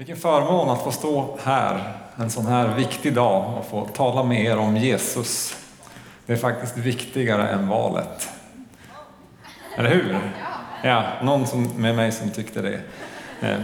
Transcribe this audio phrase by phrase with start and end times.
[0.00, 4.44] Vilken förmån att få stå här en sån här viktig dag och få tala med
[4.44, 5.56] er om Jesus.
[6.26, 8.28] Det är faktiskt viktigare än valet.
[9.76, 10.32] Eller hur?
[10.84, 12.80] Ja, någon som, med mig som tyckte det.
[13.40, 13.58] Eh,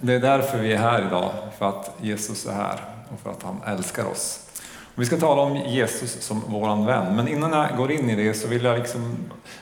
[0.00, 2.80] det är därför vi är här idag, för att Jesus är här
[3.12, 4.50] och för att han älskar oss.
[4.94, 8.34] Vi ska tala om Jesus som våran vän, men innan jag går in i det
[8.34, 9.16] så vill jag liksom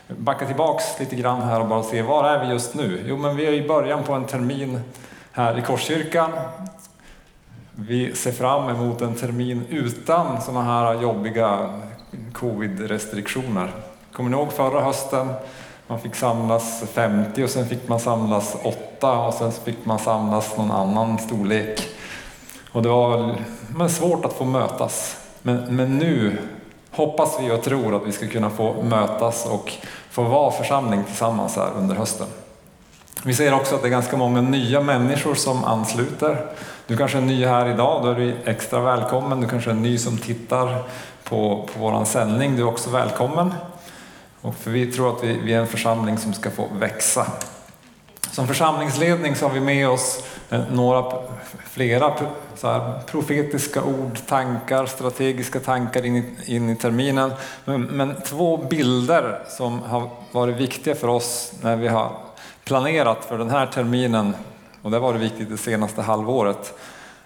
[0.08, 3.04] backa tillbaks lite grann här och bara se, var är vi just nu?
[3.06, 4.80] Jo, men vi är i början på en termin
[5.32, 6.30] här i Korskyrkan.
[7.74, 11.70] Vi ser fram emot en termin utan sådana här jobbiga
[12.32, 13.70] covid-restriktioner.
[14.12, 15.32] Kommer ni ihåg förra hösten?
[15.86, 20.56] Man fick samlas 50 och sen fick man samlas 8 och sen fick man samlas
[20.56, 21.88] någon annan storlek.
[22.72, 23.36] Och det var
[23.76, 25.16] men svårt att få mötas.
[25.42, 26.38] Men, men nu
[26.90, 29.72] hoppas vi och tror att vi ska kunna få mötas och
[30.10, 32.26] få vara församling tillsammans här under hösten.
[33.24, 36.46] Vi ser också att det är ganska många nya människor som ansluter.
[36.86, 39.40] Du kanske är ny här idag, då är du extra välkommen.
[39.40, 40.82] Du kanske är ny som tittar
[41.24, 43.54] på, på vår sändning, du är också välkommen.
[44.40, 47.26] Och för vi tror att vi, vi är en församling som ska få växa.
[48.30, 51.12] Som församlingsledning så har vi med oss eh, några,
[51.70, 52.14] flera
[52.56, 57.32] så här, profetiska ord, tankar, strategiska tankar in i, in i terminen.
[57.64, 62.12] Men, men två bilder som har varit viktiga för oss när vi har
[62.64, 64.36] planerat för den här terminen,
[64.82, 66.78] och det var det viktigt det senaste halvåret,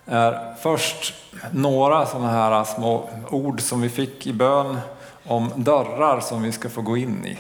[0.06, 1.14] är först
[1.50, 4.78] några sådana här små ord som vi fick i bön
[5.24, 7.38] om dörrar som vi ska få gå in i.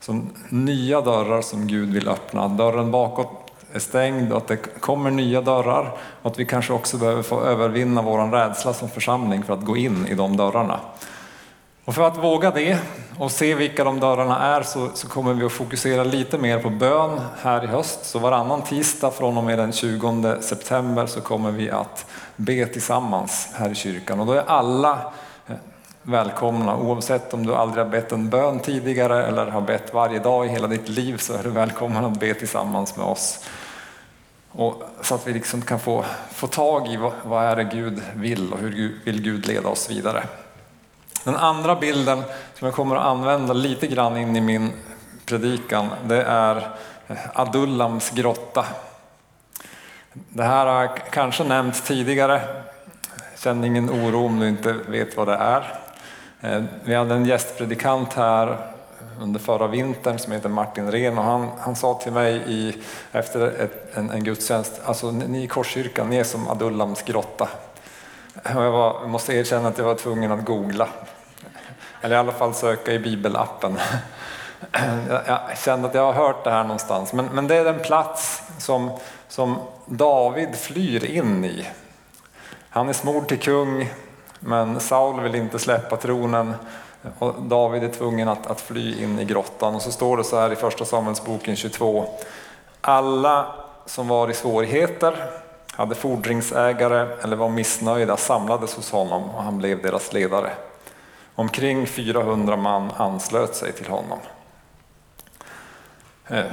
[0.00, 2.48] Som nya dörrar som Gud vill öppna.
[2.48, 5.92] Dörren bakåt är stängd och att det kommer nya dörrar
[6.22, 9.76] och att vi kanske också behöver få övervinna vår rädsla som församling för att gå
[9.76, 10.80] in i de dörrarna.
[11.84, 12.78] Och för att våga det
[13.18, 16.70] och se vilka de dörrarna är så, så, kommer vi att fokusera lite mer på
[16.70, 18.04] bön här i höst.
[18.04, 23.48] Så varannan tisdag från och med den 20 september så kommer vi att be tillsammans
[23.54, 24.20] här i kyrkan.
[24.20, 25.12] Och då är alla
[25.46, 25.54] eh,
[26.02, 30.46] välkomna oavsett om du aldrig har bett en bön tidigare eller har bett varje dag
[30.46, 33.44] i hela ditt liv så är du välkommen att be tillsammans med oss.
[34.52, 38.02] Och så att vi liksom kan få, få tag i vad, vad är det Gud
[38.14, 40.24] vill och hur vill Gud leda oss vidare.
[41.24, 42.22] Den andra bilden
[42.54, 44.72] som jag kommer att använda lite grann in i min
[45.26, 46.68] predikan, det är
[47.32, 48.64] Adullams grotta.
[50.12, 52.40] Det här har kanske nämnts tidigare.
[53.38, 55.74] Känn ingen oro om du inte vet vad det är.
[56.40, 58.56] Eh, vi hade en gästpredikant här
[59.20, 62.82] under förra vintern som heter Martin Ren och han, han sa till mig i,
[63.12, 67.48] efter ett, en, en gudstjänst, alltså ni i Korskyrkan, ni är som Adullams grotta.
[68.34, 70.88] Och jag, var, jag måste erkänna att jag var tvungen att googla
[72.04, 73.78] eller i alla fall söka i bibelappen.
[75.26, 78.42] Jag kände att jag har hört det här någonstans, men, men det är den plats
[78.58, 78.90] som,
[79.28, 81.66] som David flyr in i.
[82.68, 83.90] Han är smord till kung,
[84.40, 86.54] men Saul vill inte släppa tronen
[87.18, 89.74] och David är tvungen att, att fly in i grottan.
[89.74, 92.08] Och så står det så här i första Samuelsboken 22.
[92.80, 93.46] Alla
[93.86, 95.30] som var i svårigheter,
[95.72, 100.50] hade fordringsägare eller var missnöjda samlades hos honom och han blev deras ledare.
[101.34, 104.18] Omkring 400 man anslöt sig till honom.
[106.28, 106.44] Eh,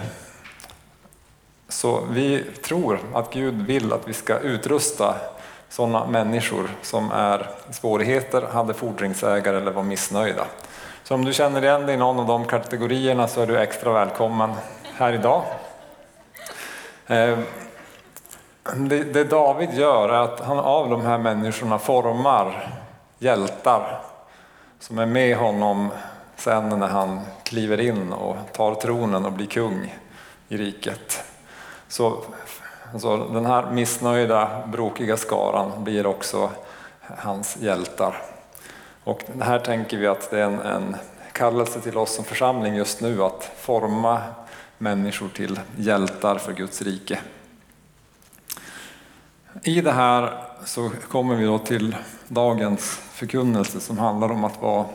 [1.69, 5.15] så vi tror att Gud vill att vi ska utrusta
[5.69, 10.45] sådana människor som är i svårigheter, hade fordringsägare eller var missnöjda.
[11.03, 13.93] Så om du känner igen dig i någon av de kategorierna så är du extra
[13.93, 14.51] välkommen
[14.95, 15.43] här idag.
[17.07, 17.39] Eh,
[19.13, 22.67] det David gör är att han av de här människorna formar
[23.19, 24.01] hjältar
[24.81, 25.89] som är med honom
[26.35, 29.95] sen när han kliver in och tar tronen och blir kung
[30.47, 31.23] i riket.
[31.87, 32.23] Så
[32.93, 36.49] alltså, den här missnöjda, brokiga skaran blir också
[37.01, 38.15] hans hjältar.
[39.03, 40.95] Och här tänker vi att det är en, en
[41.31, 44.21] kallelse till oss som församling just nu att forma
[44.77, 47.19] människor till hjältar för Guds rike.
[49.63, 51.96] I det här så kommer vi då till
[52.28, 54.85] dagens förkunnelse som handlar om att vara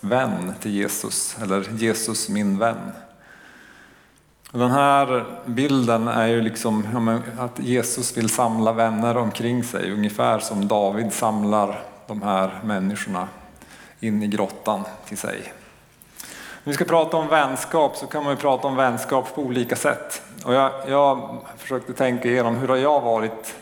[0.00, 2.92] vän till Jesus, eller Jesus min vän.
[4.52, 6.84] Den här bilden är ju liksom
[7.38, 13.28] att Jesus vill samla vänner omkring sig, ungefär som David samlar de här människorna
[14.00, 15.52] in i grottan till sig.
[16.64, 19.76] När vi ska prata om vänskap så kan man ju prata om vänskap på olika
[19.76, 20.22] sätt.
[20.44, 23.54] Och jag, jag försökte tänka igenom hur har jag varit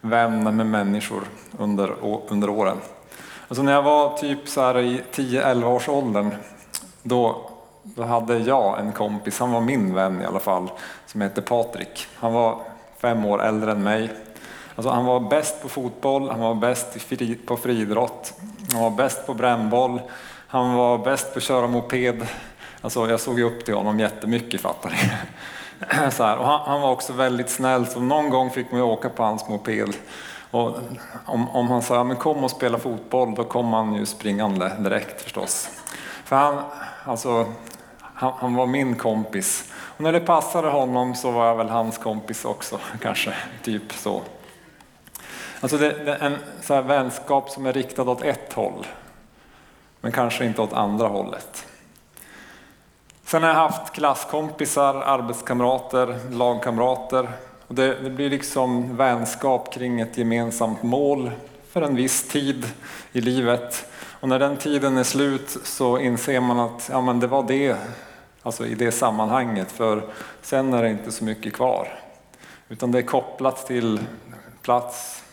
[0.00, 1.22] vän med människor
[1.58, 1.94] under,
[2.28, 2.76] under åren.
[3.48, 6.34] Alltså när jag var typ så här i 10-11 års åldern,
[7.02, 7.50] då,
[7.82, 10.70] då hade jag en kompis, han var min vän i alla fall,
[11.06, 12.06] som hette Patrik.
[12.14, 12.60] Han var
[13.00, 14.10] fem år äldre än mig.
[14.74, 17.10] Alltså han var bäst på fotboll, han var bäst
[17.46, 18.34] på friidrott,
[18.72, 20.00] han var bäst på brännboll,
[20.48, 22.26] han var bäst på att köra moped.
[22.80, 24.96] Alltså jag såg upp till honom jättemycket fattar ni.
[26.10, 26.36] Så här.
[26.36, 29.48] Och han, han, var också väldigt snäll, så någon gång fick man åka på hans
[29.48, 29.96] moped.
[30.50, 30.78] Och
[31.24, 35.22] om, om han sa men kom och spela fotboll, då kom han ju springande direkt
[35.22, 35.68] förstås.
[36.24, 36.62] För han,
[37.04, 37.46] alltså,
[38.00, 39.72] han, han, var min kompis.
[39.74, 43.34] Och när det passade honom så var jag väl hans kompis också, kanske.
[43.62, 44.22] Typ så.
[45.60, 48.86] Alltså det, det är en så här vänskap som är riktad åt ett håll,
[50.00, 51.66] men kanske inte åt andra hållet.
[53.28, 57.28] Sen har jag haft klasskompisar, arbetskamrater, lagkamrater.
[57.66, 61.30] Och det, det, blir liksom vänskap kring ett gemensamt mål
[61.70, 62.66] för en viss tid
[63.12, 63.86] i livet.
[64.20, 67.76] Och när den tiden är slut så inser man att ja, men det var det,
[68.42, 70.02] alltså i det sammanhanget, för
[70.42, 71.88] sen är det inte så mycket kvar.
[72.68, 74.00] Utan det är kopplat till
[74.62, 75.24] plats,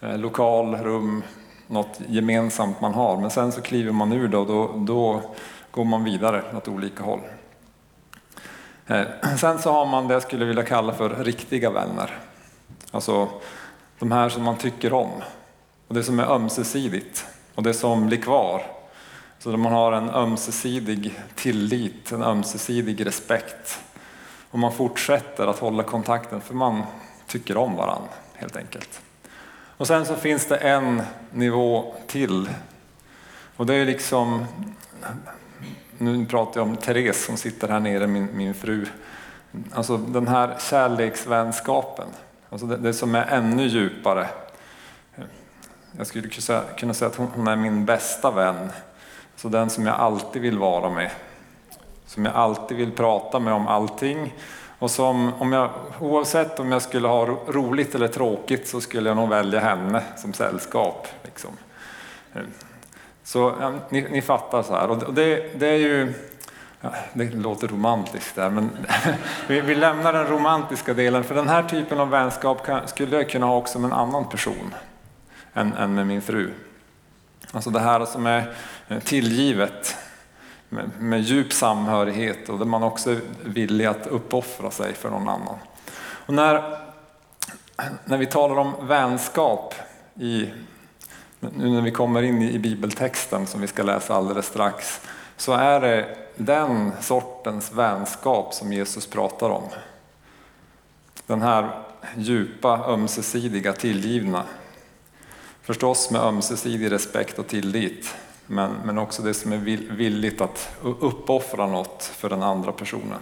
[0.00, 1.22] eh, lokal, rum,
[1.66, 3.20] något gemensamt man har.
[3.20, 5.22] Men sen så kliver man ur det och då, då
[5.74, 7.20] går man vidare åt olika håll.
[8.86, 9.06] Eh,
[9.38, 12.18] sen så har man det jag skulle vilja kalla för riktiga vänner.
[12.90, 13.28] Alltså
[13.98, 15.10] de här som man tycker om.
[15.88, 18.62] Och det som är ömsesidigt och det som blir kvar.
[19.38, 23.80] Så där man har en ömsesidig tillit, en ömsesidig respekt.
[24.50, 26.82] Och man fortsätter att hålla kontakten för man
[27.26, 29.00] tycker om varandra helt enkelt.
[29.76, 32.50] Och sen så finns det en nivå till.
[33.56, 34.46] Och det är liksom,
[36.04, 38.86] nu pratar jag om Therese som sitter här nere, min, min fru.
[39.72, 42.08] Alltså den här kärleksvänskapen,
[42.50, 44.28] alltså det, det som är ännu djupare.
[45.96, 46.28] Jag skulle
[46.78, 48.70] kunna säga att hon är min bästa vän.
[49.36, 51.10] Så den som jag alltid vill vara med.
[52.06, 54.34] Som jag alltid vill prata med om allting.
[54.78, 55.70] Och som, om jag,
[56.00, 60.32] oavsett om jag skulle ha roligt eller tråkigt så skulle jag nog välja henne som
[60.32, 61.08] sällskap.
[61.22, 61.50] Liksom.
[63.24, 64.90] Så ja, ni, ni, fattar så här.
[64.90, 66.12] Och det, det är ju,
[66.80, 68.70] ja, det låter romantiskt där, men
[69.48, 71.24] vi, vi, lämnar den romantiska delen.
[71.24, 74.28] För den här typen av vänskap kan, skulle jag kunna ha också med en annan
[74.28, 74.74] person
[75.54, 76.50] än, än med min fru.
[77.52, 78.54] Alltså det här som är
[78.88, 79.96] eh, tillgivet
[80.68, 85.28] med, med djup samhörighet och där man också är villig att uppoffra sig för någon
[85.28, 85.56] annan.
[86.26, 86.78] Och när,
[88.04, 89.74] när vi talar om vänskap
[90.14, 90.48] i,
[91.56, 95.00] nu när vi kommer in i bibeltexten som vi ska läsa alldeles strax,
[95.36, 99.64] så är det den sortens vänskap som Jesus pratar om.
[101.26, 101.70] Den här
[102.16, 104.42] djupa, ömsesidiga, tillgivna.
[105.62, 108.14] Förstås med ömsesidig respekt och tillit.
[108.46, 109.58] Men, men också det som är
[109.96, 113.18] villigt att uppoffra något för den andra personen.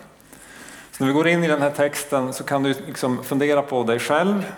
[0.93, 3.83] Så när vi går in i den här texten så kan du liksom fundera på
[3.83, 4.53] dig själv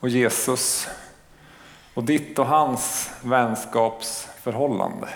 [0.00, 0.88] och Jesus
[1.94, 5.08] och ditt och hans vänskapsförhållande.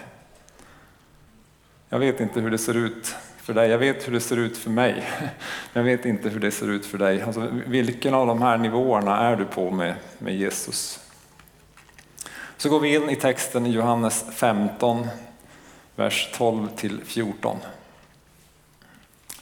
[1.88, 4.58] Jag vet inte hur det ser ut för dig, jag vet hur det ser ut
[4.58, 5.05] för mig.
[5.73, 7.23] Jag vet inte hur det ser ut för dig.
[7.23, 11.00] Alltså, vilken av de här nivåerna är du på med, med Jesus?
[12.56, 15.06] Så går vi in i texten i Johannes 15,
[15.96, 17.56] vers 12 till 14.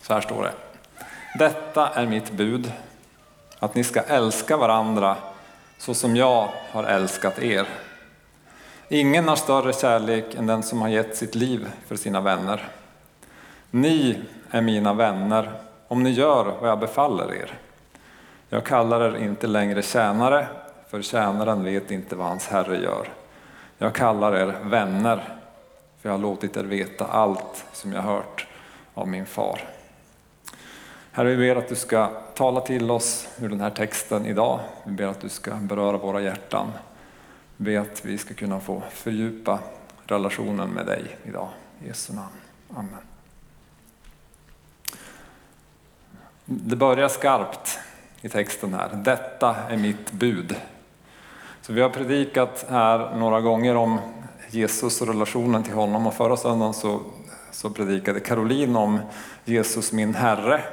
[0.01, 0.53] Så här står det.
[1.39, 2.73] Detta är mitt bud,
[3.59, 5.17] att ni ska älska varandra
[5.79, 7.67] så som jag har älskat er.
[8.89, 12.69] Ingen har större kärlek än den som har gett sitt liv för sina vänner.
[13.71, 14.19] Ni
[14.51, 15.53] är mina vänner
[15.89, 17.59] om ni gör vad jag befaller er.
[18.49, 20.47] Jag kallar er inte längre tjänare
[20.95, 23.09] för tjänaren vet inte vad hans herre gör.
[23.79, 25.17] Jag kallar er vänner,
[26.01, 28.47] för jag har låtit er veta allt som jag hört
[28.95, 29.61] av min far.
[31.17, 34.61] Herre, vi ber att du ska tala till oss ur den här texten idag.
[34.85, 36.73] Vi ber att du ska beröra våra hjärtan.
[37.57, 39.59] Vi ber att vi ska kunna få fördjupa
[40.07, 41.49] relationen med dig idag.
[41.83, 42.35] I Jesu namn.
[42.77, 43.01] Amen.
[46.45, 47.79] Det börjar skarpt
[48.21, 48.89] i texten här.
[49.05, 50.57] Detta är mitt bud.
[51.61, 53.99] Så vi har predikat här några gånger om
[54.51, 57.01] Jesus och relationen till honom och förra söndagen så,
[57.51, 59.01] så predikade Caroline om
[59.45, 60.65] Jesus min Herre.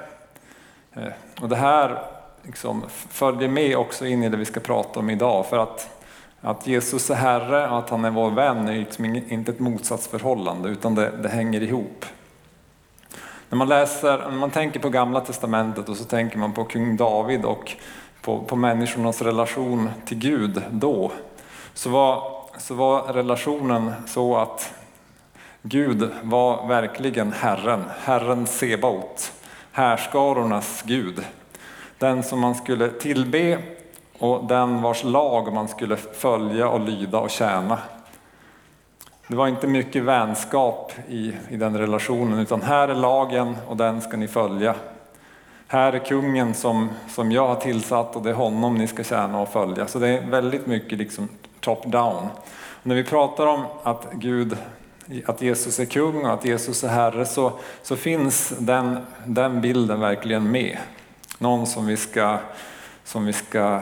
[0.93, 2.03] Eh, och det här
[2.43, 5.89] liksom följer med också in i det vi ska prata om idag för att,
[6.41, 10.69] att Jesus är Herre och att han är vår vän är liksom inte ett motsatsförhållande
[10.69, 12.05] utan det, det hänger ihop.
[13.49, 16.97] När man läser, när man tänker på gamla testamentet och så tänker man på kung
[16.97, 17.75] David och
[18.21, 21.11] på, på människornas relation till Gud då,
[21.73, 24.73] så var, så var relationen så att
[25.61, 29.33] Gud var verkligen Herren, Herren Sebaot,
[29.71, 31.25] härskarornas Gud.
[31.97, 33.59] Den som man skulle tillbe
[34.19, 37.79] och den vars lag man skulle följa och lyda och tjäna.
[39.27, 44.01] Det var inte mycket vänskap i, i den relationen, utan här är lagen och den
[44.01, 44.75] ska ni följa.
[45.67, 49.41] Här är kungen som, som jag har tillsatt och det är honom ni ska tjäna
[49.41, 49.87] och följa.
[49.87, 52.27] Så det är väldigt mycket liksom top-down.
[52.83, 54.57] När vi pratar om att Gud
[55.25, 59.99] att Jesus är kung och att Jesus är herre så, så finns den, den bilden
[59.99, 60.77] verkligen med.
[61.37, 62.39] Någon som vi, ska,
[63.03, 63.81] som vi ska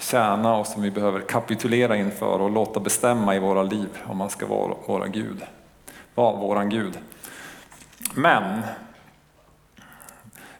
[0.00, 4.30] tjäna och som vi behöver kapitulera inför och låta bestämma i våra liv om man
[4.30, 5.42] ska vara våra Gud.
[6.14, 6.98] Vara våran Gud.
[8.14, 8.62] Men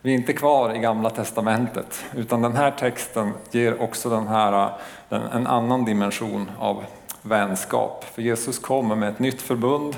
[0.01, 4.71] vi är inte kvar i Gamla Testamentet utan den här texten ger också den här,
[5.09, 6.85] en annan dimension av
[7.28, 8.04] vänskap.
[8.14, 9.97] För Jesus kommer med ett nytt förbund,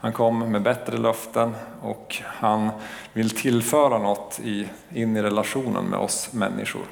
[0.00, 2.70] han kommer med bättre löften och han
[3.12, 6.82] vill tillföra något i, in i relationen med oss människor.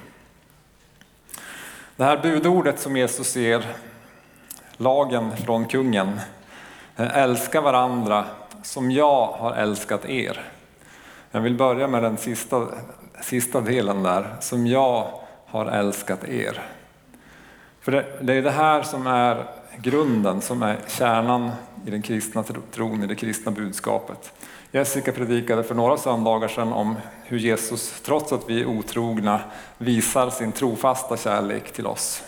[1.97, 3.67] Det här budordet som Jesus ger,
[4.77, 6.21] lagen från kungen,
[6.97, 8.25] eh, älska varandra
[8.63, 10.43] som jag har älskat er.
[11.31, 12.67] Jag vill börja med den sista,
[13.23, 15.07] sista delen där, som jag
[15.47, 16.63] har älskat er.
[17.81, 19.47] För det, det är det här som är
[19.79, 21.51] grunden, som är kärnan
[21.87, 24.33] i den kristna tron, i det kristna budskapet.
[24.73, 29.41] Jessica predikade för några söndagar sedan om hur Jesus, trots att vi är otrogna,
[29.79, 32.23] visar sin trofasta kärlek till oss.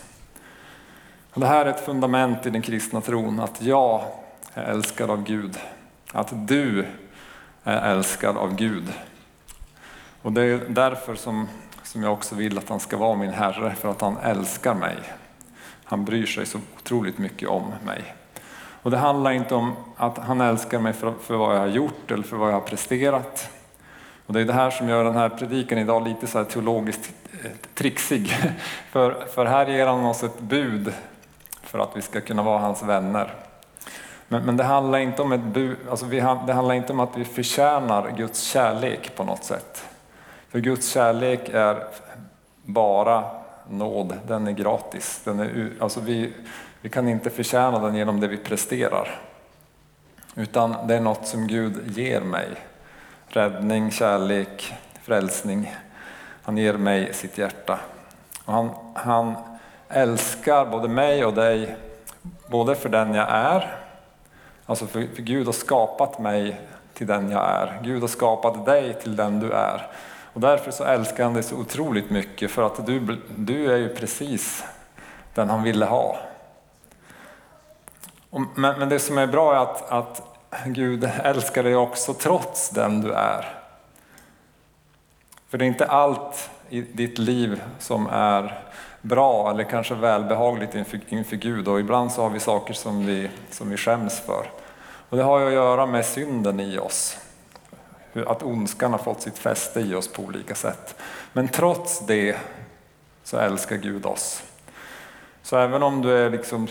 [1.33, 4.01] Det här är ett fundament i den kristna tron, att jag
[4.53, 5.57] är älskad av Gud.
[6.11, 6.85] Att du
[7.63, 8.93] är älskad av Gud.
[10.21, 11.47] Och det är därför som,
[11.83, 14.97] som jag också vill att han ska vara min Herre, för att han älskar mig.
[15.85, 18.15] Han bryr sig så otroligt mycket om mig.
[18.81, 22.11] Och det handlar inte om att han älskar mig för, för vad jag har gjort
[22.11, 23.49] eller för vad jag har presterat.
[24.25, 27.13] Och det är det här som gör den här predikan idag lite så här teologiskt
[27.43, 28.35] eh, trixig.
[28.91, 30.93] För, för här ger han oss ett bud
[31.61, 33.33] för att vi ska kunna vara hans vänner.
[34.27, 37.17] Men, men det, handlar inte om ett bu, alltså vi, det handlar inte om att
[37.17, 39.85] vi förtjänar Guds kärlek på något sätt.
[40.49, 41.83] För Guds kärlek är
[42.63, 43.23] bara
[43.69, 45.21] nåd, den är gratis.
[45.23, 46.33] Den är, alltså vi,
[46.81, 49.19] vi kan inte förtjäna den genom det vi presterar.
[50.35, 52.47] Utan det är något som Gud ger mig.
[53.27, 55.75] Räddning, kärlek, frälsning.
[56.43, 57.79] Han ger mig sitt hjärta.
[58.45, 59.35] Och han, han
[59.89, 61.75] älskar både mig och dig,
[62.47, 63.75] både för den jag är,
[64.65, 66.61] alltså för, för Gud har skapat mig
[66.93, 67.79] till den jag är.
[67.83, 69.87] Gud har skapat dig till den du är.
[70.35, 73.89] Och därför så älskar han dig så otroligt mycket för att du, du är ju
[73.89, 74.63] precis
[75.33, 76.17] den han ville ha.
[78.55, 80.21] Men, men det som är bra är att, att
[80.65, 83.57] Gud älskar dig också trots den du är.
[85.49, 88.61] För det är inte allt i ditt liv som är
[89.01, 93.29] bra eller kanske välbehagligt inför, inför Gud och ibland så har vi saker som vi,
[93.49, 94.51] som vi skäms för.
[95.09, 97.24] Och det har ju att göra med synden i oss
[98.23, 100.95] att ondskan har fått sitt fäste i oss på olika sätt.
[101.33, 102.35] Men trots det
[103.23, 104.43] så älskar Gud oss.
[105.43, 106.67] Så även om du är liksom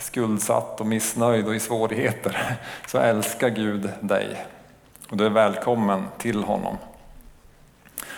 [0.00, 4.46] skuldsatt och missnöjd och i svårigheter så älskar Gud dig.
[5.10, 6.76] Och du är välkommen till honom.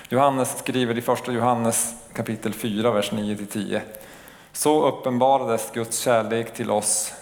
[0.08, 3.80] Johannes skriver i första Johannes kapitel 4, vers 9-10.
[4.52, 7.12] Så uppenbarades Guds kärlek till oss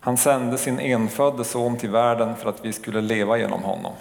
[0.00, 3.92] han sände sin enfödde son till världen för att vi skulle leva genom honom.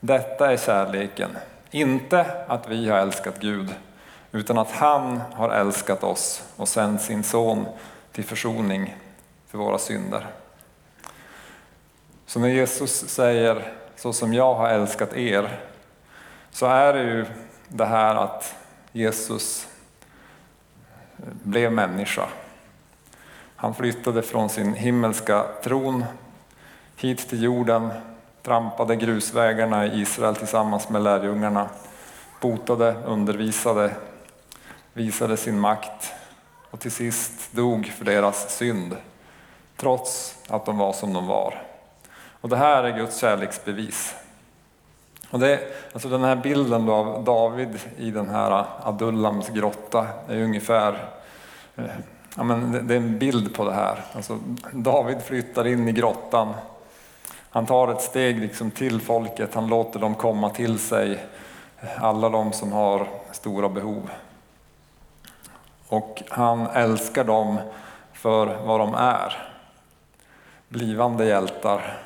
[0.00, 1.30] Detta är kärleken,
[1.70, 3.74] inte att vi har älskat Gud,
[4.32, 7.66] utan att han har älskat oss och sänt sin son
[8.12, 8.96] till försoning
[9.48, 10.26] för våra synder.
[12.26, 15.60] Så när Jesus säger så som jag har älskat er,
[16.50, 17.26] så är det ju
[17.68, 18.54] det här att
[18.92, 19.68] Jesus
[21.42, 22.28] blev människa
[23.64, 26.04] han flyttade från sin himmelska tron
[26.96, 27.90] hit till jorden,
[28.42, 31.68] trampade grusvägarna i Israel tillsammans med lärjungarna,
[32.40, 33.94] botade, undervisade,
[34.92, 36.12] visade sin makt
[36.70, 38.96] och till sist dog för deras synd,
[39.76, 41.62] trots att de var som de var.
[42.40, 44.14] Och det här är Guds kärleksbevis.
[45.30, 45.60] Och det,
[45.92, 51.08] alltså den här bilden av David i den här Adullams grotta är ungefär
[51.76, 51.84] eh,
[52.36, 54.04] Ja, men det är en bild på det här.
[54.12, 54.38] Alltså,
[54.72, 56.54] David flyttar in i grottan.
[57.50, 61.26] Han tar ett steg liksom till folket, han låter dem komma till sig,
[61.96, 64.10] alla de som har stora behov.
[65.88, 67.58] Och han älskar dem
[68.12, 69.50] för vad de är.
[70.68, 71.98] Blivande hjältar,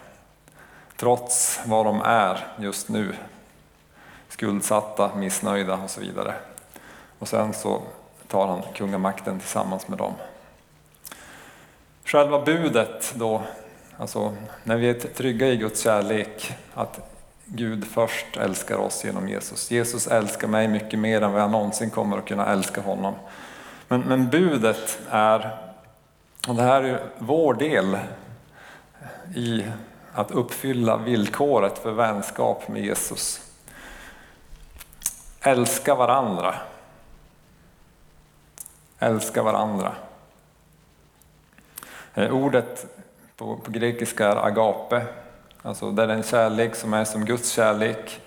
[0.96, 3.14] trots vad de är just nu.
[4.28, 6.34] Skuldsatta, missnöjda och så vidare.
[7.18, 7.82] Och sen så
[8.28, 10.12] tar han kungamakten tillsammans med dem.
[12.04, 13.42] Själva budet då,
[13.98, 17.00] alltså när vi är trygga i Guds kärlek, att
[17.44, 19.70] Gud först älskar oss genom Jesus.
[19.70, 23.14] Jesus älskar mig mycket mer än vad jag någonsin kommer att kunna älska honom.
[23.88, 25.58] Men, men budet är,
[26.48, 27.98] och det här är vår del
[29.34, 29.64] i
[30.14, 33.40] att uppfylla villkoret för vänskap med Jesus.
[35.40, 36.54] Älska varandra.
[38.98, 39.92] Älska varandra.
[42.14, 42.86] Eh, ordet
[43.36, 45.06] på, på grekiska är agape,
[45.62, 48.20] alltså det är den kärlek som är som Guds kärlek.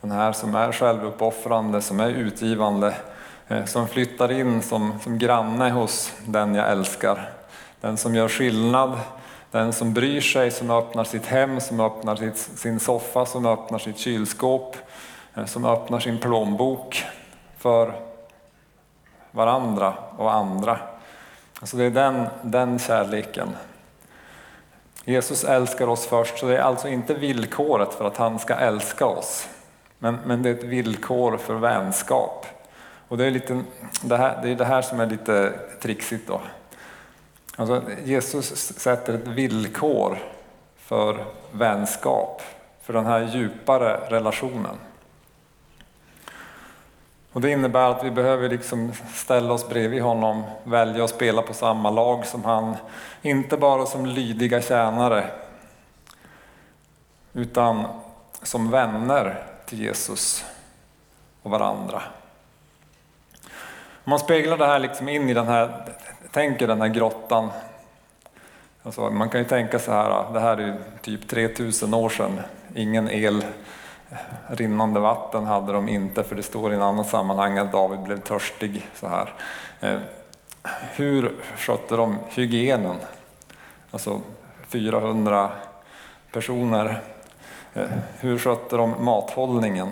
[0.00, 2.94] Den här som är självuppoffrande, som är utgivande,
[3.48, 7.30] eh, som flyttar in som, som granne hos den jag älskar.
[7.80, 8.98] Den som gör skillnad,
[9.50, 13.78] den som bryr sig, som öppnar sitt hem, som öppnar sitt, sin soffa, som öppnar
[13.78, 14.76] sitt kylskåp,
[15.34, 17.04] eh, som öppnar sin plånbok
[17.58, 17.92] för
[19.36, 20.78] varandra och andra.
[21.60, 23.48] Alltså det är den, den kärleken.
[25.04, 29.06] Jesus älskar oss först, så det är alltså inte villkoret för att han ska älska
[29.06, 29.48] oss.
[29.98, 32.46] Men, men det är ett villkor för vänskap.
[33.08, 33.62] Och det är, lite,
[34.02, 36.40] det, här, det är det här som är lite trixigt då.
[37.56, 40.18] Alltså Jesus sätter ett villkor
[40.76, 42.42] för vänskap,
[42.82, 44.76] för den här djupare relationen.
[47.36, 51.54] Och det innebär att vi behöver liksom ställa oss bredvid honom, välja att spela på
[51.54, 52.76] samma lag som han.
[53.22, 55.30] Inte bara som lydiga tjänare,
[57.32, 57.84] utan
[58.42, 60.44] som vänner till Jesus
[61.42, 62.02] och varandra.
[64.04, 65.92] Om man speglar det här liksom in i den här,
[66.32, 67.50] tänker den här grottan.
[68.82, 72.40] Alltså man kan ju tänka så här, ah, det här är typ 3000 år sedan,
[72.74, 73.44] ingen el
[74.46, 78.20] Rinnande vatten hade de inte, för det står i en annan sammanhang att David blev
[78.20, 78.86] törstig.
[78.94, 79.34] så här.
[79.80, 79.98] Eh,
[80.94, 82.96] hur skötte de hygienen?
[83.90, 84.20] Alltså
[84.68, 85.50] 400
[86.32, 87.02] personer.
[87.74, 87.86] Eh,
[88.20, 89.88] hur skötte de mathållningen?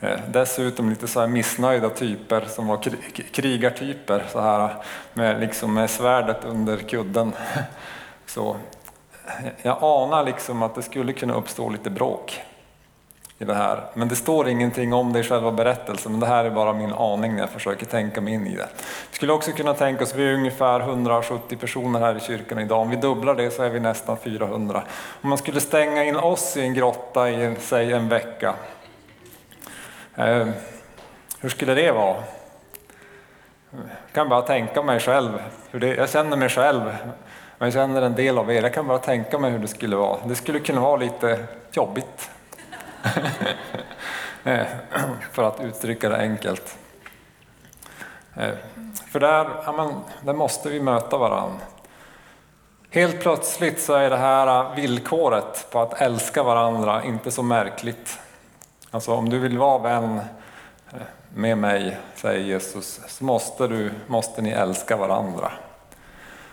[0.00, 2.80] Eh, dessutom lite så här missnöjda typer som var
[3.32, 4.74] krigartyper, så här,
[5.12, 7.32] med, liksom med svärdet under kudden.
[8.26, 8.56] Så
[9.62, 12.40] jag anar liksom att det skulle kunna uppstå lite bråk
[13.38, 13.84] i det här.
[13.94, 16.92] Men det står ingenting om det i själva berättelsen, men det här är bara min
[16.92, 18.68] aning när jag försöker tänka mig in i det.
[19.10, 22.80] Vi skulle också kunna tänka oss, vi är ungefär 170 personer här i kyrkan idag,
[22.80, 24.82] om vi dubblar det så är vi nästan 400.
[25.22, 28.54] Om man skulle stänga in oss i en grotta i, säg en vecka,
[30.14, 30.46] eh,
[31.40, 32.16] hur skulle det vara?
[33.70, 36.96] Jag kan bara tänka mig själv, hur det, jag känner mig själv,
[37.58, 40.18] jag känner en del av er, jag kan bara tänka mig hur det skulle vara.
[40.24, 41.38] Det skulle kunna vara lite
[41.72, 42.30] jobbigt
[45.32, 46.78] för att uttrycka det enkelt.
[48.34, 48.54] Eh,
[49.10, 51.60] för där, ja, men, där måste vi möta varandra.
[52.90, 58.18] Helt plötsligt så är det här eh, villkoret på att älska varandra inte så märkligt.
[58.90, 60.20] Alltså om du vill vara vän
[60.92, 60.98] eh,
[61.34, 65.52] med mig, säger Jesus, så måste, du, måste ni älska varandra.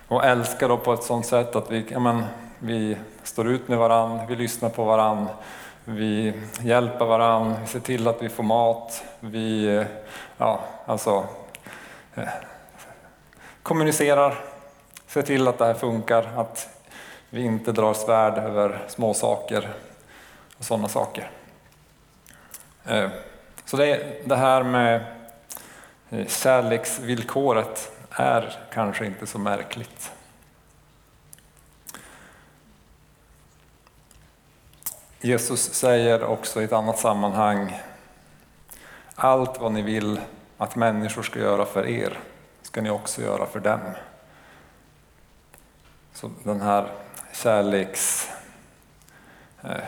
[0.08, 2.24] Och älska då på ett sådant sätt att vi, ja, men,
[2.60, 5.32] vi står ut med varandra, vi lyssnar på varandra,
[5.86, 9.86] vi hjälper varandra, vi ser till att vi får mat, vi
[10.38, 11.28] ja, alltså,
[12.16, 12.28] eh,
[13.64, 14.36] kommunicerar,
[15.08, 16.70] ser till att det här funkar, att
[17.30, 19.70] vi inte drar svärd över små saker
[20.58, 21.30] och sådana saker.
[22.86, 23.10] Eh,
[23.66, 25.06] så det, det här med
[26.10, 30.12] eh, kärleksvillkoret är kanske inte så märkligt.
[35.26, 37.82] Jesus säger också i ett annat sammanhang,
[39.16, 40.20] allt vad ni vill
[40.58, 42.20] att människor ska göra för er
[42.62, 43.80] ska ni också göra för dem.
[46.14, 46.92] Så den här
[47.34, 48.30] kärleks,
[49.62, 49.84] eh,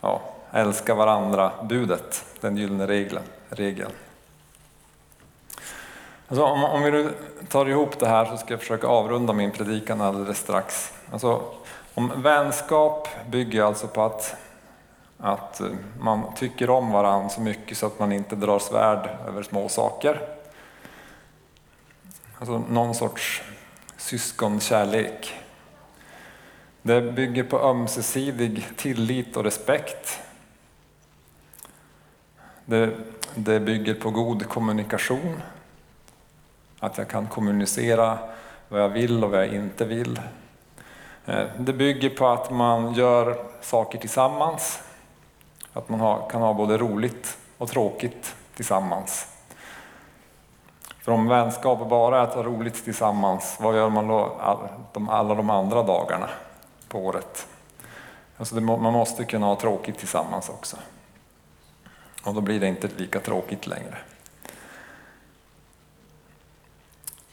[0.00, 3.22] ja, älska varandra-budet, den gyllene regeln.
[3.48, 3.92] regeln.
[6.28, 7.14] Alltså om, om vi nu
[7.48, 10.92] tar ihop det här så ska jag försöka avrunda min predikan alldeles strax.
[11.12, 11.42] Alltså,
[11.94, 14.36] om vänskap bygger alltså på att
[15.18, 15.68] att eh,
[16.00, 20.20] man tycker om varandra så mycket så att man inte drar svärd över små saker.
[22.38, 23.42] Alltså någon sorts
[23.96, 25.34] syskonkärlek.
[26.82, 30.20] Det bygger på ömsesidig tillit och respekt.
[32.64, 32.90] Det,
[33.34, 35.42] det bygger på god kommunikation.
[36.78, 38.18] Att jag kan kommunicera
[38.68, 40.20] vad jag vill och vad jag inte vill.
[41.26, 44.85] Eh, det bygger på att man gör saker tillsammans.
[45.76, 49.26] Att man kan ha både roligt och tråkigt tillsammans.
[51.04, 54.36] För om vänskap bara är att ha roligt tillsammans, vad gör man då
[55.08, 56.28] alla de andra dagarna
[56.88, 57.46] på året?
[58.36, 60.76] Alltså det, man måste kunna ha tråkigt tillsammans också.
[62.24, 63.98] Och då blir det inte lika tråkigt längre.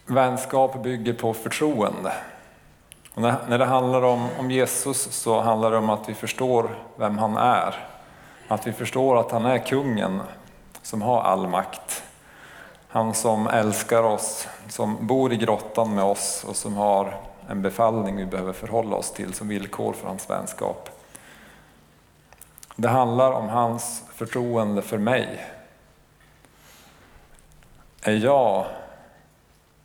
[0.06, 2.14] Vänskap bygger på förtroende.
[3.14, 7.18] Och när det handlar om, om Jesus så handlar det om att vi förstår vem
[7.18, 7.93] han är.
[8.54, 10.22] Att vi förstår att han är kungen
[10.82, 12.04] som har all makt.
[12.88, 18.16] Han som älskar oss, som bor i grottan med oss och som har en befallning
[18.16, 20.90] vi behöver förhålla oss till som villkor för hans vänskap.
[22.76, 25.46] Det handlar om hans förtroende för mig.
[28.02, 28.66] Är jag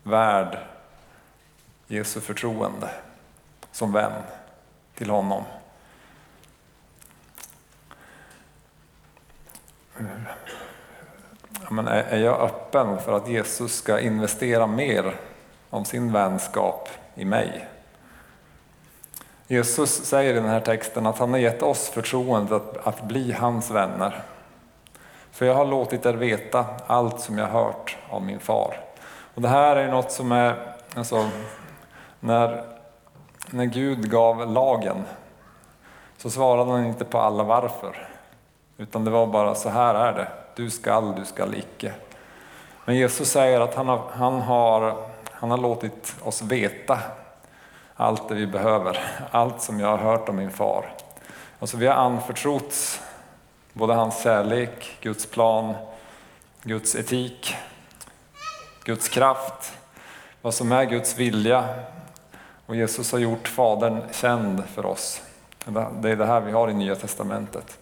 [0.03, 0.59] värd
[1.87, 2.91] Jesu förtroende
[3.73, 4.23] som vän
[4.95, 5.45] till honom?
[11.71, 15.15] Men är jag öppen för att Jesus ska investera mer
[15.71, 17.69] av sin vänskap i mig?
[19.47, 23.33] Jesus säger i den här texten att han har gett oss förtroendet att, att bli
[23.33, 24.23] hans vänner.
[25.31, 28.81] För jag har låtit er veta allt som jag hört av min far.
[29.35, 31.29] Och det här är något som är, alltså,
[32.21, 32.65] när,
[33.51, 35.05] när Gud gav lagen
[36.17, 38.08] så svarade han inte på alla varför.
[38.81, 41.93] Utan det var bara så här är det, du skall, du skall icke.
[42.85, 44.97] Men Jesus säger att han har, han har,
[45.31, 46.99] han har låtit oss veta
[47.95, 48.99] allt det vi behöver,
[49.31, 50.93] allt som jag har hört om min far.
[51.59, 53.01] Alltså vi har anförtrotts
[53.73, 55.75] både hans kärlek, Guds plan,
[56.63, 57.55] Guds etik,
[58.85, 59.73] Guds kraft,
[60.43, 61.65] vad som är Guds vilja.
[62.67, 65.23] Och Jesus har gjort Fadern känd för oss.
[66.01, 67.79] Det är det här vi har i Nya Testamentet.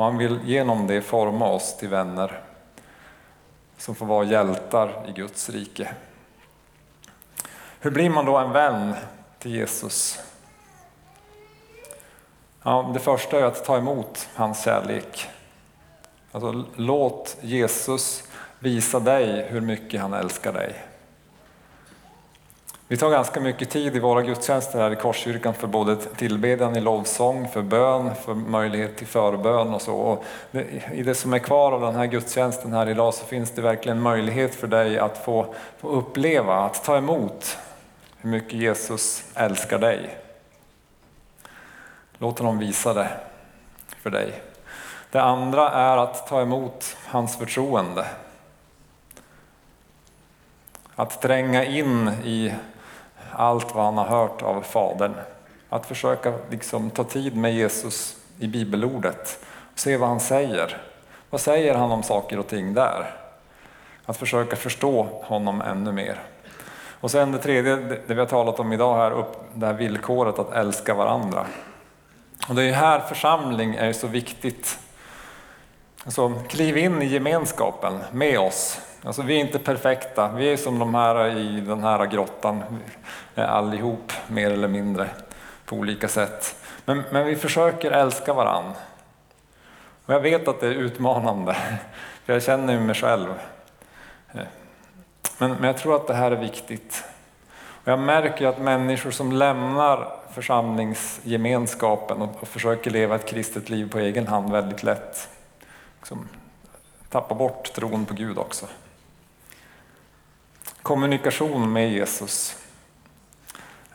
[0.00, 2.40] Och han vill genom det forma oss till vänner
[3.76, 5.94] som får vara hjältar i Guds rike.
[7.80, 8.94] Hur blir man då en vän
[9.38, 10.18] till Jesus?
[12.62, 15.28] Ja, det första är att ta emot hans kärlek.
[16.32, 18.24] Alltså, låt Jesus
[18.58, 20.74] visa dig hur mycket han älskar dig.
[22.90, 26.80] Vi tar ganska mycket tid i våra gudstjänster här i Korskyrkan för både tillbedjan i
[26.80, 29.94] lovsång, för bön, för möjlighet till förbön och så.
[29.94, 30.24] Och
[30.92, 34.02] I det som är kvar av den här gudstjänsten här idag så finns det verkligen
[34.02, 37.58] möjlighet för dig att få, få uppleva, att ta emot
[38.18, 40.16] hur mycket Jesus älskar dig.
[42.18, 43.08] Låt honom visa det
[44.02, 44.42] för dig.
[45.10, 48.06] Det andra är att ta emot hans förtroende.
[50.94, 52.52] Att tränga in i
[53.40, 55.14] allt vad han har hört av Fadern.
[55.68, 60.76] Att försöka liksom ta tid med Jesus i bibelordet och se vad han säger.
[61.30, 63.14] Vad säger han om saker och ting där?
[64.06, 66.20] Att försöka förstå honom ännu mer.
[67.00, 70.38] Och sen det tredje, det vi har talat om idag här, upp det här villkoret
[70.38, 71.46] att älska varandra.
[72.48, 74.78] Och det är här församling är så viktigt.
[76.04, 78.80] Alltså, kliv in i gemenskapen med oss.
[79.02, 82.62] Alltså, vi är inte perfekta, vi är som de här i den här grottan
[83.34, 85.08] allihop, mer eller mindre,
[85.64, 86.56] på olika sätt.
[86.84, 88.72] Men, men vi försöker älska varann.
[90.06, 91.54] Och jag vet att det är utmanande,
[92.24, 93.34] för jag känner ju mig själv.
[95.38, 97.04] Men, men jag tror att det här är viktigt.
[97.82, 103.90] Och jag märker att människor som lämnar församlingsgemenskapen och, och försöker leva ett kristet liv
[103.90, 105.28] på egen hand väldigt lätt
[105.98, 106.28] liksom,
[107.08, 108.66] tappar bort tron på Gud också.
[110.82, 112.56] Kommunikation med Jesus.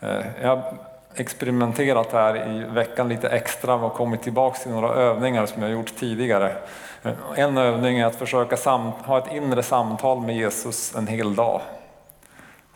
[0.00, 0.74] Eh, jag har
[1.14, 5.96] experimenterat här i veckan lite extra och kommit tillbaka till några övningar som jag gjort
[5.96, 6.56] tidigare.
[7.02, 8.56] Eh, en övning är att försöka
[9.04, 11.60] ha ett inre samtal med Jesus en hel dag.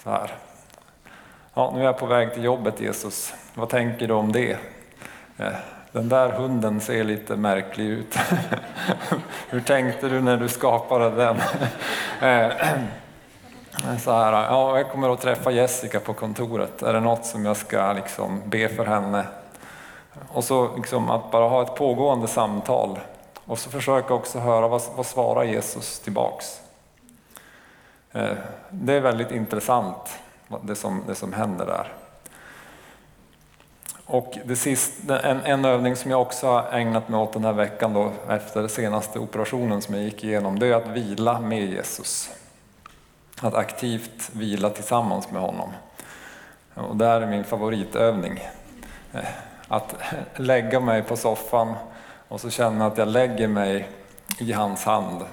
[0.02, 0.30] Så här.
[1.54, 4.56] Ja, nu är jag på väg till jobbet Jesus, vad tänker du om det?
[5.36, 5.52] Eh,
[5.92, 8.16] den där hunden ser lite märklig ut.
[9.48, 11.36] Hur tänkte du när du skapade den?
[13.78, 16.82] Så här, ja, jag kommer att träffa Jessica på kontoret.
[16.82, 19.26] Är det något som jag ska liksom be för henne?
[20.28, 22.98] Och så liksom att bara ha ett pågående samtal
[23.44, 26.60] och så försöka också höra vad, vad svarar Jesus tillbaks.
[28.12, 28.32] Eh,
[28.70, 30.18] det är väldigt intressant
[30.62, 31.92] det som, det som händer där.
[34.06, 37.52] Och det sista, en, en övning som jag också har ägnat mig åt den här
[37.52, 42.30] veckan då, efter senaste operationen som jag gick igenom, det är att vila med Jesus.
[43.40, 45.72] Att aktivt vila tillsammans med honom.
[46.74, 48.40] Och det här är min favoritövning.
[49.12, 49.24] Eh,
[49.68, 49.94] att
[50.36, 51.74] lägga mig på soffan
[52.28, 53.88] och så känna att jag lägger mig
[54.38, 55.24] i hans hand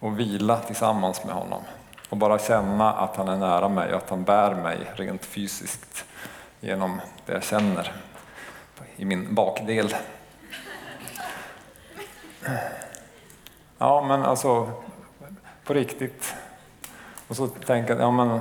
[0.00, 1.62] och vila tillsammans med honom.
[2.08, 6.04] och bara känna att han är nära mig och att han bär mig rent fysiskt
[6.60, 7.92] genom det jag känner
[8.96, 9.94] i min bakdel.
[13.78, 14.70] Ja, men alltså
[15.64, 16.34] på riktigt.
[17.34, 18.40] Och så tänka jag, ja, men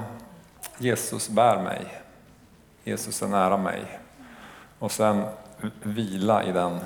[0.78, 2.02] Jesus bär mig.
[2.84, 4.00] Jesus är nära mig.
[4.80, 5.24] Och sen
[5.84, 6.80] vila i den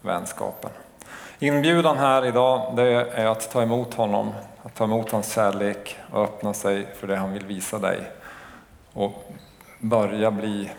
[0.00, 0.70] vänskapen.
[1.38, 6.22] Inbjudan här idag det är att ta emot honom, att ta emot hans kärlek och
[6.22, 8.00] öppna sig för det han vill visa dig.
[8.92, 9.32] Och
[9.78, 10.70] börja bli,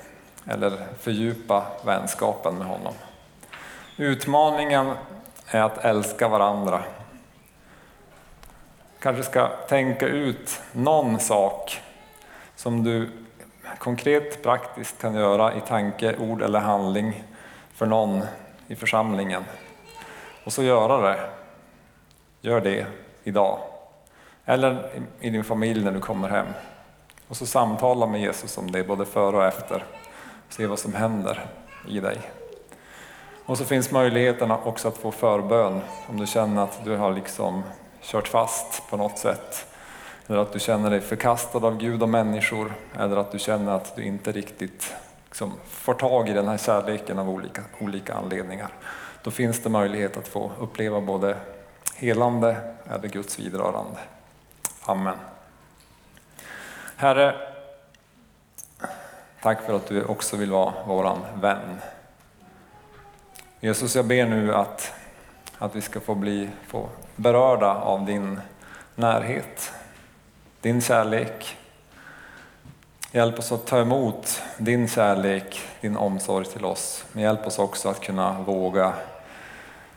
[0.45, 2.93] eller fördjupa vänskapen med honom.
[3.97, 4.91] Utmaningen
[5.47, 6.83] är att älska varandra.
[9.03, 11.81] Kanske ska tänka ut någon sak
[12.55, 13.09] som du
[13.77, 17.23] konkret praktiskt kan göra i tanke, ord eller handling
[17.73, 18.21] för någon
[18.67, 19.43] i församlingen.
[20.43, 21.19] Och så göra det.
[22.41, 22.85] Gör det
[23.23, 23.59] idag.
[24.45, 26.47] Eller i din familj när du kommer hem.
[27.27, 29.85] Och så samtala med Jesus om det både före och efter.
[30.49, 31.45] Se vad som händer
[31.87, 32.17] i dig.
[33.45, 37.63] Och så finns möjligheten också att få förbön om du känner att du har liksom
[38.03, 39.65] kört fast på något sätt.
[40.27, 42.73] Eller att du känner dig förkastad av Gud och människor.
[42.99, 47.19] Eller att du känner att du inte riktigt liksom får tag i den här kärleken
[47.19, 48.69] av olika, olika anledningar.
[49.23, 51.37] Då finns det möjlighet att få uppleva både
[51.95, 52.57] helande
[52.89, 53.99] eller Guds vidrörande.
[54.85, 55.17] Amen.
[56.95, 57.35] Herre,
[59.41, 61.81] tack för att du också vill vara våran vän.
[63.59, 64.93] Jesus, jag ber nu att,
[65.63, 68.41] att vi ska få bli få berörda av din
[68.95, 69.71] närhet,
[70.61, 71.57] din kärlek.
[73.11, 77.05] Hjälp oss att ta emot din kärlek, din omsorg till oss.
[77.11, 78.93] Men hjälp oss också att kunna våga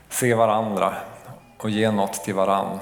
[0.09, 0.93] se varandra
[1.57, 2.79] och ge något till varann.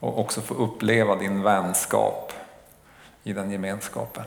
[0.00, 2.32] Och också få uppleva din vänskap
[3.22, 4.24] i den gemenskapen.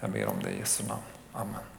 [0.00, 1.02] Jag ber om det i Jesu namn.
[1.32, 1.77] Amen.